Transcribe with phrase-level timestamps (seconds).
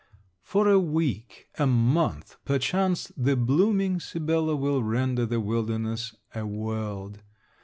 [0.41, 7.21] For a week, a month, perchance, the blooming Sibella will render the wilderness a world.